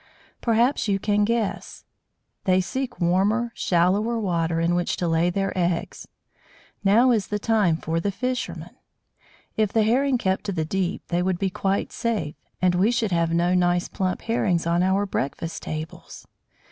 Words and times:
Perhaps 0.41 0.87
you 0.87 0.97
can 0.97 1.23
guess 1.25 1.85
they 2.45 2.59
seek 2.59 2.99
warmer, 2.99 3.51
shallower 3.53 4.17
water, 4.17 4.59
in 4.59 4.73
which 4.73 4.97
to 4.97 5.07
lay 5.07 5.29
their 5.29 5.55
eggs. 5.55 6.07
Now 6.83 7.11
is 7.11 7.27
the 7.27 7.37
time 7.37 7.77
for 7.77 7.99
the 7.99 8.09
fisherman! 8.11 8.75
If 9.57 9.71
the 9.71 9.83
Herring 9.83 10.17
kept 10.17 10.43
to 10.45 10.51
the 10.51 10.65
deep 10.65 11.03
they 11.09 11.21
would 11.21 11.37
be 11.37 11.51
quite 11.51 11.91
safe 11.91 12.33
and 12.59 12.73
we 12.73 12.89
should 12.89 13.11
have 13.11 13.31
no 13.31 13.53
nice 13.53 13.87
plump 13.89 14.23
Herrings 14.23 14.65
on 14.65 14.81
our 14.81 15.05
breakfast 15.05 15.61
tables! 15.61 16.25